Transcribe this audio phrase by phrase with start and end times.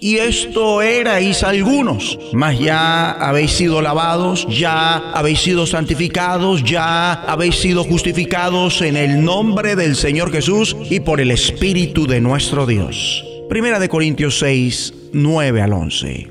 [0.00, 7.56] Y esto erais algunos, mas ya habéis sido lavados, ya habéis sido santificados, ya habéis
[7.56, 13.24] sido justificados en el nombre del Señor Jesús y por el Espíritu de nuestro Dios.
[13.48, 16.30] Primera de Corintios 6, 9 al 11.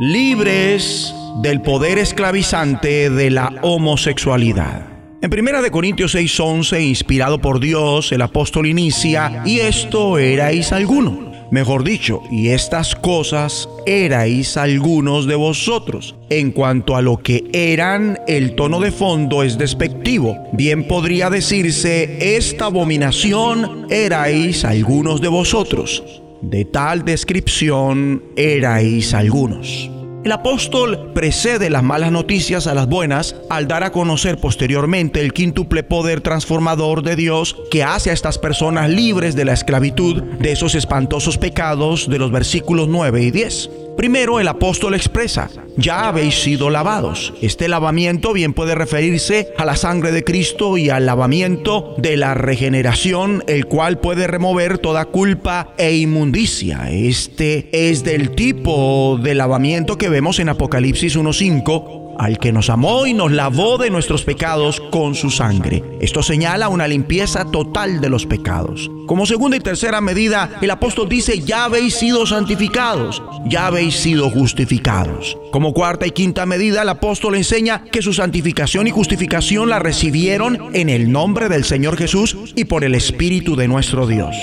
[0.00, 4.86] Libres del poder esclavizante de la homosexualidad.
[5.22, 11.31] En Primera de Corintios 6:11, inspirado por Dios, el apóstol inicia, y esto erais alguno
[11.52, 16.14] Mejor dicho, y estas cosas erais algunos de vosotros.
[16.30, 20.34] En cuanto a lo que eran, el tono de fondo es despectivo.
[20.54, 26.22] Bien podría decirse, esta abominación erais algunos de vosotros.
[26.40, 29.90] De tal descripción erais algunos.
[30.24, 35.32] El apóstol precede las malas noticias a las buenas al dar a conocer posteriormente el
[35.32, 40.52] quíntuple poder transformador de Dios que hace a estas personas libres de la esclavitud de
[40.52, 43.70] esos espantosos pecados de los versículos 9 y 10.
[43.96, 47.34] Primero el apóstol expresa, ya habéis sido lavados.
[47.42, 52.34] Este lavamiento bien puede referirse a la sangre de Cristo y al lavamiento de la
[52.34, 56.90] regeneración, el cual puede remover toda culpa e inmundicia.
[56.90, 63.06] Este es del tipo de lavamiento que vemos en Apocalipsis 1.5 al que nos amó
[63.06, 65.82] y nos lavó de nuestros pecados con su sangre.
[66.00, 68.90] Esto señala una limpieza total de los pecados.
[69.06, 74.30] Como segunda y tercera medida, el apóstol dice, ya habéis sido santificados, ya habéis sido
[74.30, 75.36] justificados.
[75.50, 80.70] Como cuarta y quinta medida, el apóstol enseña que su santificación y justificación la recibieron
[80.74, 84.36] en el nombre del Señor Jesús y por el Espíritu de nuestro Dios.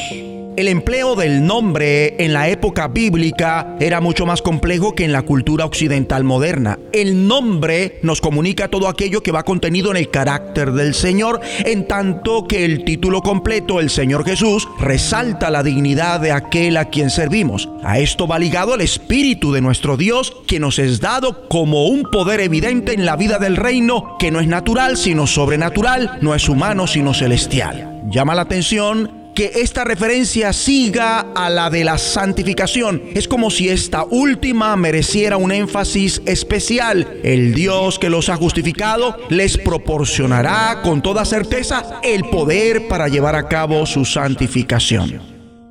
[0.58, 5.22] El empleo del nombre en la época bíblica era mucho más complejo que en la
[5.22, 6.78] cultura occidental moderna.
[6.92, 11.88] El nombre nos comunica todo aquello que va contenido en el carácter del Señor, en
[11.88, 17.10] tanto que el título completo, el Señor Jesús, resalta la dignidad de aquel a quien
[17.10, 17.70] servimos.
[17.84, 22.04] A esto va ligado el Espíritu de nuestro Dios, que nos es dado como un
[22.04, 26.50] poder evidente en la vida del reino, que no es natural, sino sobrenatural, no es
[26.50, 28.02] humano, sino celestial.
[28.12, 33.02] Llama la atención que esta referencia siga a la de la santificación.
[33.16, 37.08] Es como si esta última mereciera un énfasis especial.
[37.24, 43.38] El Dios que los ha justificado les proporcionará con toda certeza el poder para llevar
[43.38, 45.29] a cabo su santificación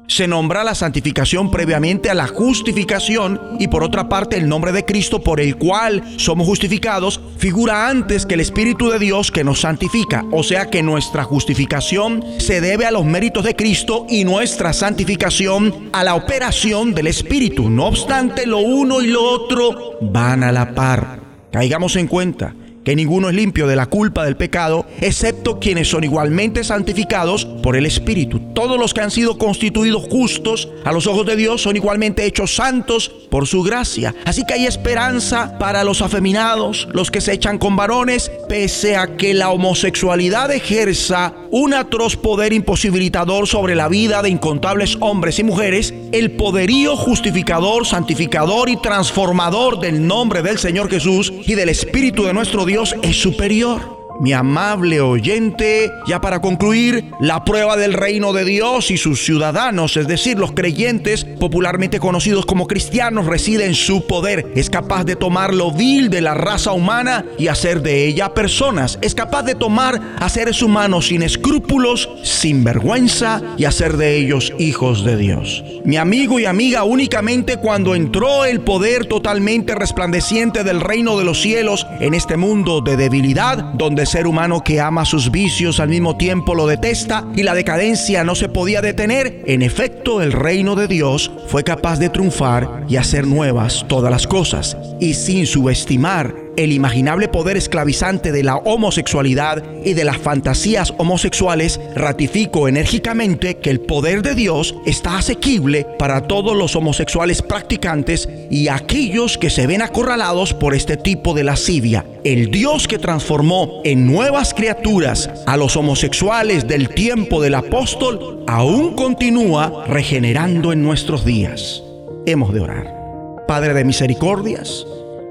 [0.08, 4.84] se nombra la santificación previamente a la justificación y por otra parte el nombre de
[4.84, 9.60] Cristo por el cual somos justificados figura antes que el Espíritu de Dios que nos
[9.60, 10.24] santifica.
[10.32, 15.90] O sea que nuestra justificación se debe a los méritos de Cristo y nuestra santificación
[15.92, 17.68] a la operación del Espíritu.
[17.68, 21.20] No obstante, lo uno y lo otro van a la par.
[21.52, 22.54] Caigamos en cuenta
[22.88, 27.76] que ninguno es limpio de la culpa del pecado, excepto quienes son igualmente santificados por
[27.76, 28.40] el Espíritu.
[28.54, 32.54] Todos los que han sido constituidos justos a los ojos de Dios son igualmente hechos
[32.54, 34.14] santos por su gracia.
[34.24, 39.18] Así que hay esperanza para los afeminados, los que se echan con varones, pese a
[39.18, 45.44] que la homosexualidad ejerza un atroz poder imposibilitador sobre la vida de incontables hombres y
[45.44, 52.24] mujeres, el poderío justificador, santificador y transformador del nombre del Señor Jesús y del Espíritu
[52.24, 58.32] de nuestro Dios es superior mi amable oyente, ya para concluir, la prueba del reino
[58.32, 63.74] de Dios y sus ciudadanos, es decir, los creyentes, popularmente conocidos como cristianos, reside en
[63.74, 64.50] su poder.
[64.54, 68.98] Es capaz de tomar lo vil de la raza humana y hacer de ella personas.
[69.02, 74.52] Es capaz de tomar a seres humanos sin escrúpulos, sin vergüenza y hacer de ellos
[74.58, 75.62] hijos de Dios.
[75.84, 81.40] Mi amigo y amiga, únicamente cuando entró el poder totalmente resplandeciente del reino de los
[81.40, 86.16] cielos en este mundo de debilidad, donde ser humano que ama sus vicios al mismo
[86.16, 90.88] tiempo lo detesta y la decadencia no se podía detener, en efecto el reino de
[90.88, 96.72] Dios fue capaz de triunfar y hacer nuevas todas las cosas y sin subestimar el
[96.72, 103.78] imaginable poder esclavizante de la homosexualidad y de las fantasías homosexuales, ratifico enérgicamente que el
[103.78, 109.82] poder de Dios está asequible para todos los homosexuales practicantes y aquellos que se ven
[109.82, 112.04] acorralados por este tipo de lascivia.
[112.24, 118.96] El Dios que transformó en nuevas criaturas a los homosexuales del tiempo del apóstol aún
[118.96, 121.84] continúa regenerando en nuestros días.
[122.26, 122.98] Hemos de orar.
[123.46, 124.84] Padre de misericordias,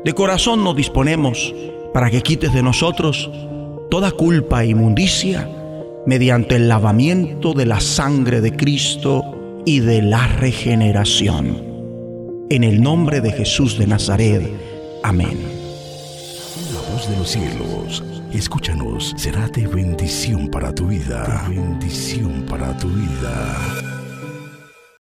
[0.04, 1.54] de corazón nos disponemos
[1.94, 3.30] para que quites de nosotros
[3.90, 5.50] toda culpa e inmundicia
[6.06, 9.24] mediante el lavamiento de la sangre de Cristo
[9.66, 11.66] y de la regeneración.
[12.50, 14.50] En el nombre de Jesús de Nazaret.
[15.04, 15.38] Amén.
[16.74, 21.46] La voz de los cielos, escúchanos, será de bendición para tu vida.
[21.50, 23.97] bendición para tu vida.